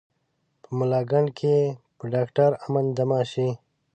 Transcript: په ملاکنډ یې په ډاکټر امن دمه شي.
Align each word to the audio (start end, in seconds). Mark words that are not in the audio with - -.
په 0.61 0.69
ملاکنډ 0.79 1.29
یې 1.47 1.59
په 1.97 2.03
ډاکټر 2.13 2.49
امن 2.65 2.85
دمه 2.97 3.21
شي. 3.31 3.49